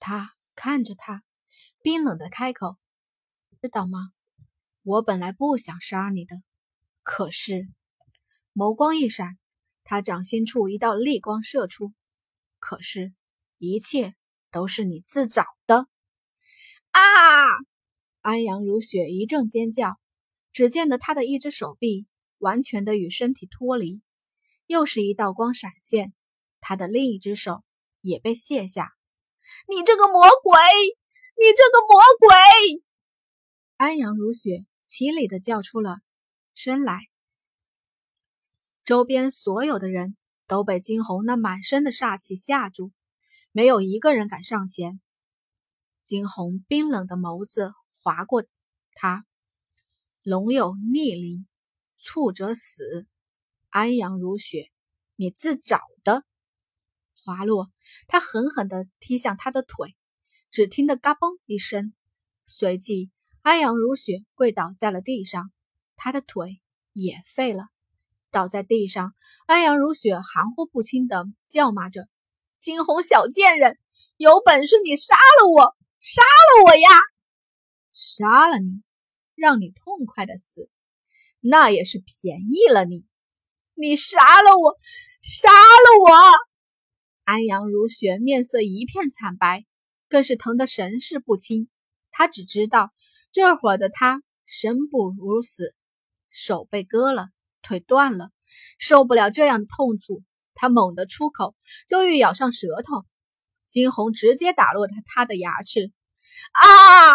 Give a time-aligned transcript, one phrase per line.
[0.00, 1.22] 他看着他，
[1.82, 2.76] 冰冷的开口
[3.62, 4.12] ：“知道吗？
[4.82, 6.42] 我本来不想杀你的，
[7.02, 7.68] 可是……”
[8.52, 9.38] 眸光一闪，
[9.84, 11.92] 他掌心处一道厉光射出。
[12.58, 13.12] 可是，
[13.58, 14.14] 一切
[14.50, 15.86] 都是你自找的！
[16.90, 17.00] 啊！
[18.22, 20.00] 安阳如雪一阵尖叫，
[20.50, 22.06] 只见得他的一只手臂
[22.38, 24.02] 完全的与身体脱离，
[24.66, 26.12] 又是一道光闪现，
[26.60, 27.62] 他的另一只手
[28.00, 28.90] 也被卸下。
[29.68, 30.58] 你这个魔鬼！
[31.36, 32.84] 你这个魔鬼！
[33.76, 36.00] 安阳如雪凄厉的叫出了
[36.54, 37.00] 声来。
[38.84, 42.92] 周边所有的人都被惊鸿那满身的煞气吓住，
[43.52, 45.00] 没有一个人敢上前。
[46.02, 48.44] 惊鸿冰冷的眸子划过
[48.94, 49.24] 他，
[50.22, 51.46] 龙有逆鳞，
[51.98, 53.06] 触者死。
[53.68, 54.72] 安阳如雪，
[55.14, 56.24] 你自找的！
[57.14, 57.70] 滑落，
[58.06, 59.96] 他狠狠地踢向他的腿，
[60.50, 61.92] 只听得嘎嘣一声，
[62.46, 63.10] 随即
[63.42, 65.50] 安阳如雪跪倒在了地上，
[65.96, 66.60] 他的腿
[66.92, 67.64] 也废了。
[68.30, 69.14] 倒在地上，
[69.46, 72.06] 安阳如雪含糊不清的叫骂着
[72.60, 73.78] ：“惊鸿小贱人，
[74.16, 76.88] 有本事你杀了我，杀了我呀！
[77.92, 78.82] 杀了你，
[79.34, 80.68] 让你痛快的死，
[81.40, 83.04] 那也是便宜了你。
[83.74, 84.78] 你杀了我，
[85.22, 86.10] 杀了我！”
[87.24, 89.64] 安阳如雪面色一片惨白，
[90.08, 91.68] 更是疼得神志不清。
[92.10, 92.90] 他只知道，
[93.32, 95.74] 这会儿的他生不如死，
[96.30, 97.28] 手被割了。
[97.62, 98.30] 腿断了，
[98.78, 100.22] 受不了这样的痛楚，
[100.54, 101.54] 他猛地出口，
[101.86, 103.04] 就欲咬上舌头。
[103.66, 105.92] 惊鸿直接打落他他的牙齿。
[106.52, 107.14] 啊！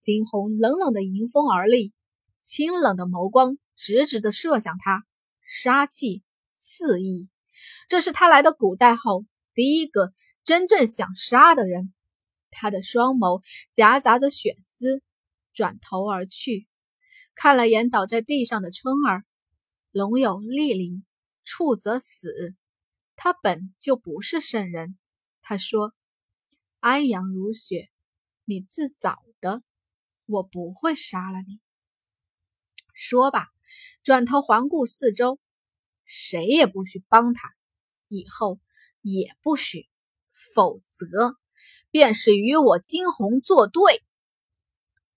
[0.00, 1.92] 惊鸿冷冷的迎风而立，
[2.40, 5.04] 清冷的眸光直直的射向他，
[5.46, 7.28] 杀气四溢。
[7.88, 9.24] 这是他来到古代后
[9.54, 10.12] 第一个
[10.44, 11.92] 真正想杀的人。
[12.50, 15.02] 他的双眸夹杂着血丝，
[15.52, 16.68] 转头而去，
[17.34, 19.24] 看了眼倒在地上的春儿。
[19.90, 21.04] 龙有厉鳞，
[21.44, 22.54] 触则死。
[23.16, 24.98] 他本就不是圣人。
[25.42, 25.94] 他说
[26.80, 27.90] ：“安阳如雪，
[28.44, 29.62] 你自找的，
[30.26, 31.60] 我不会杀了你。”
[32.94, 33.48] 说罢，
[34.02, 35.40] 转头环顾四周，
[36.14, 37.48] 谁也不许帮他，
[38.06, 38.60] 以后
[39.00, 39.88] 也不许，
[40.54, 41.38] 否则
[41.90, 44.02] 便是与我惊鸿作对。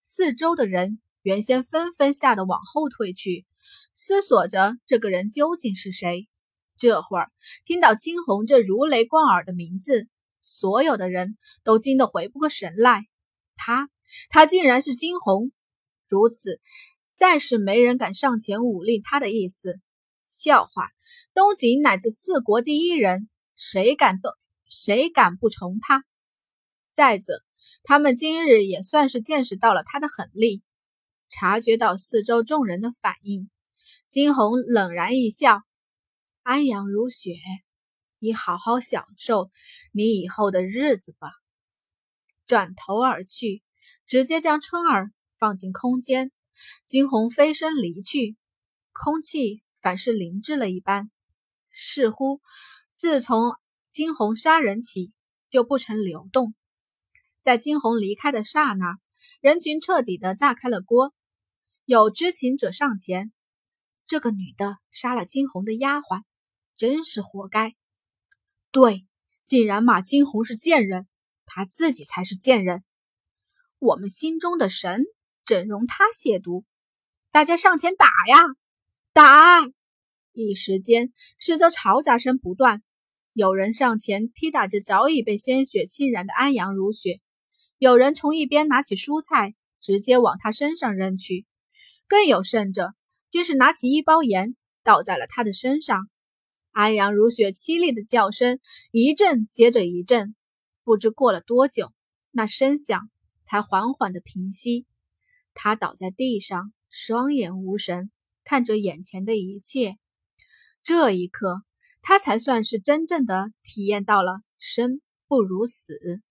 [0.01, 3.45] 四周的人原先纷纷吓得往后退去。
[3.93, 6.29] 思索着这个人究竟是谁，
[6.77, 7.29] 这会儿
[7.65, 10.07] 听到惊鸿这如雷贯耳的名字，
[10.41, 13.05] 所有的人都惊得回不过神来。
[13.57, 13.89] 他，
[14.29, 15.51] 他竟然是惊鸿！
[16.07, 16.61] 如此，
[17.11, 19.81] 再是没人敢上前忤逆他的意思。
[20.37, 20.89] 笑话，
[21.33, 24.33] 东景乃至四国第一人，谁敢动？
[24.69, 26.03] 谁敢不从他？
[26.91, 27.41] 再者，
[27.83, 30.61] 他们今日也算是见识到了他的狠厉，
[31.29, 33.49] 察觉到四周众人的反应。
[34.09, 35.63] 惊鸿冷然一笑
[36.43, 37.35] ：“安阳如雪，
[38.19, 39.49] 你好好享受
[39.93, 41.29] 你以后的日子吧。”
[42.45, 43.63] 转头而去，
[44.05, 46.31] 直接将春儿放进空间。
[46.85, 48.37] 惊鸿飞身离去，
[48.93, 51.11] 空气反是凝滞了一般，
[51.71, 52.41] 似乎
[52.95, 53.53] 自从
[53.91, 55.13] 金红杀人起
[55.47, 56.55] 就不曾流动。
[57.43, 58.97] 在金红离开的刹那，
[59.41, 61.13] 人群彻底的炸开了锅，
[61.83, 63.31] 有知情者上前。
[64.07, 66.23] 这个女的杀了金红的丫鬟，
[66.75, 67.75] 真是活该。
[68.71, 69.05] 对，
[69.43, 71.07] 竟然骂金红是贱人，
[71.45, 72.83] 她自己才是贱人。
[73.77, 75.03] 我们心中的神，
[75.45, 76.63] 怎容她亵渎？
[77.29, 78.39] 大家上前打呀，
[79.13, 79.74] 打！
[80.35, 82.83] 一时间，四周嘈杂声不断，
[83.31, 87.21] 有人上前踢打着早已被鲜血浸染的安阳如雪，
[87.77, 91.45] 有人从一边拿起蔬菜直接往他身上扔去，
[92.07, 92.93] 更有甚者。
[93.31, 96.09] 竟是拿起一包盐倒在了他的身上，
[96.71, 98.59] 安阳如雪凄厉的叫声
[98.91, 100.35] 一阵接着一阵，
[100.85, 101.91] 不知过了多久，
[102.31, 103.09] 那声响
[103.41, 104.85] 才缓缓的平息。
[105.53, 108.09] 他倒在地上，双眼无神，
[108.45, 109.97] 看着眼前的一切。
[110.85, 111.63] 这一刻，
[112.03, 116.21] 他才算是真正的体验到了生不如死。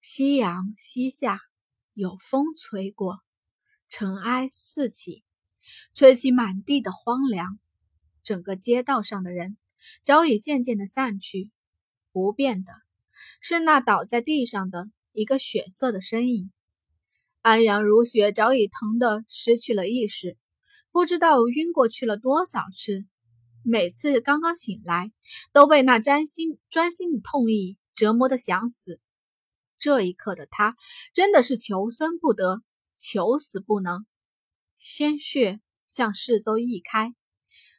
[0.00, 1.40] 夕阳西下，
[1.92, 3.18] 有风吹过。
[3.88, 5.24] 尘埃四起，
[5.92, 7.58] 吹起满地的荒凉。
[8.22, 9.56] 整个街道上的人
[10.04, 11.50] 早已渐渐的散去，
[12.12, 12.72] 不变的
[13.40, 16.52] 是那倒在地上的一个血色的身影。
[17.40, 20.38] 安阳如雪早已疼得失去了意识，
[20.96, 23.04] 不知道晕过去了多少次。
[23.62, 25.12] 每次刚刚醒来，
[25.52, 28.98] 都被那钻心钻心的痛意折磨的想死。
[29.76, 30.74] 这一刻的他
[31.12, 32.62] 真的是求生不得，
[32.96, 34.06] 求死不能。
[34.78, 37.14] 鲜血向四周溢开，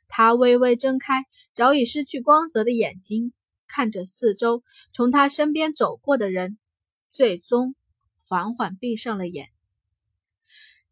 [0.08, 1.24] 他微微睁开
[1.56, 3.34] 早已失去光泽的眼睛，
[3.66, 6.60] 看着四周从他身边走过的人，
[7.10, 7.74] 最终
[8.28, 9.48] 缓缓闭上了眼。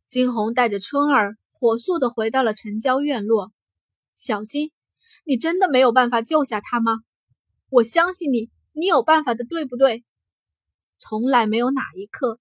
[0.07, 3.51] 金红带着春儿火速的回到了城郊院落。
[4.13, 4.71] 小金，
[5.23, 6.99] 你真的没有办法救下他吗？
[7.69, 10.03] 我相信你，你有办法的，对不对？
[10.97, 12.39] 从来没有哪一刻，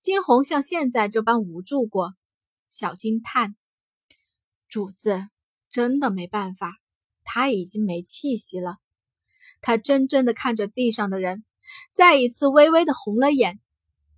[0.00, 2.14] 金红像现在这般无助过。
[2.68, 3.54] 小金叹
[4.68, 5.28] ：“主子，
[5.70, 6.78] 真的没办法，
[7.24, 8.78] 他已经没气息了。”
[9.60, 11.44] 他怔怔的看着地上的人，
[11.92, 13.60] 再一次微微的红了眼。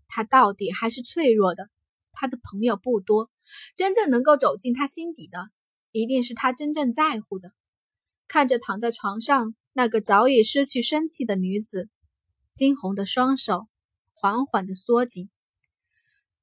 [0.07, 1.69] 他到底还是脆弱的。
[2.13, 3.29] 他的朋友不多，
[3.77, 5.51] 真正能够走进他心底的，
[5.93, 7.53] 一定是他真正在乎的。
[8.27, 11.89] 看着躺在床上那个早已失去生气的女子，
[12.53, 13.69] 金红的双手
[14.13, 15.31] 缓缓的缩紧。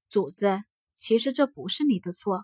[0.09, 0.63] 主子，
[0.94, 2.44] 其实这不是你的错。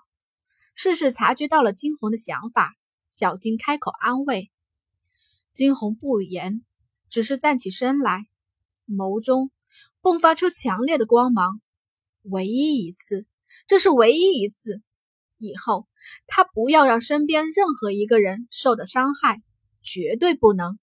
[0.74, 2.76] 事事察觉到了金红的想法，
[3.10, 4.52] 小金开口安慰。
[5.52, 6.64] 金红不言，
[7.10, 8.28] 只是站起身来，
[8.88, 9.52] 眸中
[10.02, 11.62] 迸发出强烈的光芒。
[12.24, 13.26] 唯一一次，
[13.68, 14.82] 这是唯一一次。
[15.38, 15.88] 以后
[16.26, 19.44] 他不要让身边任何一个人受到伤害，
[19.84, 20.80] 绝对不能。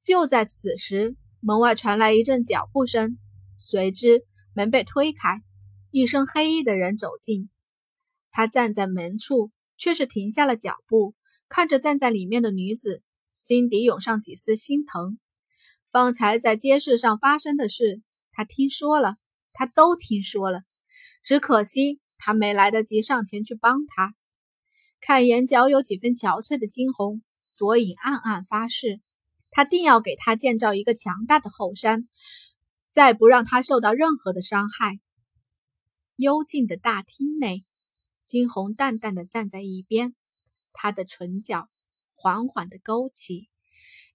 [0.00, 3.18] 就在此时，门外传来一阵脚步声，
[3.56, 4.24] 随之
[4.54, 5.42] 门被推开，
[5.90, 7.50] 一身黑衣的人走进。
[8.30, 11.14] 他站在门处，却是停下了脚步，
[11.48, 13.02] 看着站在里面的女子，
[13.32, 15.18] 心底涌上几丝心疼。
[15.90, 19.16] 方才在街市上发生的事，他听说了。
[19.58, 20.64] 他都听说了，
[21.26, 24.14] 只可惜他没来得及上前去帮他。
[25.00, 27.20] 看眼角有几分憔悴的金红，
[27.56, 29.00] 左影暗暗发誓，
[29.50, 32.04] 他定要给他建造一个强大的后山，
[32.90, 35.00] 再不让他受到任何的伤害。
[36.14, 37.64] 幽静的大厅内，
[38.22, 40.14] 金红淡淡的站在一边，
[40.72, 41.68] 他的唇角
[42.14, 43.48] 缓缓的勾起，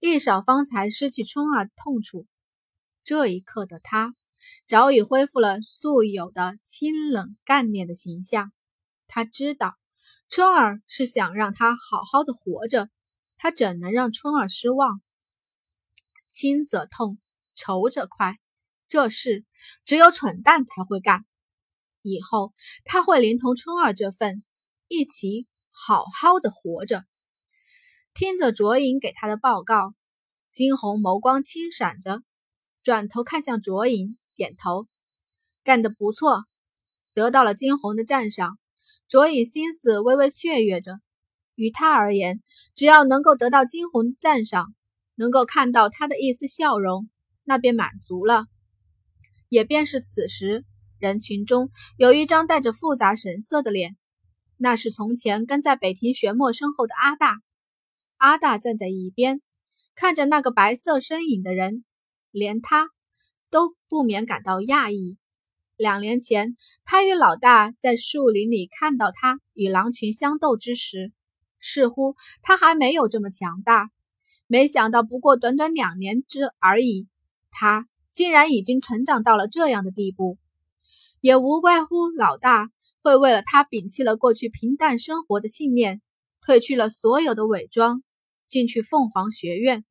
[0.00, 2.26] 一扫方才失去春儿的痛楚。
[3.04, 4.14] 这一刻的他。
[4.66, 8.52] 早已恢复了素有的清冷干练的形象。
[9.06, 9.76] 他知道
[10.28, 12.88] 春儿是想让他好好的活着，
[13.36, 15.02] 他怎能让春儿失望？
[16.30, 17.18] 亲则痛，
[17.54, 18.38] 仇则快，
[18.88, 19.44] 这事
[19.84, 21.26] 只有蠢蛋才会干。
[22.00, 22.54] 以后
[22.84, 24.42] 他会连同春儿这份
[24.88, 27.04] 一起好好的活着。
[28.14, 29.94] 听着卓颖给他的报告，
[30.50, 32.22] 金红眸光轻闪着，
[32.82, 34.16] 转头看向卓颖。
[34.34, 34.86] 点头，
[35.64, 36.44] 干得不错，
[37.14, 38.58] 得到了金红的赞赏。
[39.08, 40.98] 卓以心思微微雀跃着，
[41.54, 42.42] 于他而言，
[42.74, 44.74] 只要能够得到金红的赞赏，
[45.14, 47.10] 能够看到他的一丝笑容，
[47.44, 48.46] 那便满足了。
[49.50, 50.64] 也便是此时，
[50.98, 53.96] 人群中有一张带着复杂神色的脸，
[54.56, 57.42] 那是从前跟在北庭玄墨身后的阿大。
[58.16, 59.42] 阿大站在一边，
[59.94, 61.84] 看着那个白色身影的人，
[62.30, 62.88] 连他。
[63.52, 65.18] 都不免感到讶异。
[65.76, 71.12] 两年前，他与老大在树林里看到他与狼群相斗之时，
[71.60, 73.90] 似乎他还没有这么强大。
[74.46, 77.08] 没想到，不过短短两年之而已，
[77.50, 80.38] 他竟然已经成长到了这样的地步。
[81.20, 82.70] 也无怪乎老大
[83.02, 86.00] 会为了他摒弃了过去平淡生活的信念，
[86.44, 88.02] 褪去了所有的伪装，
[88.46, 89.84] 进去凤凰学院。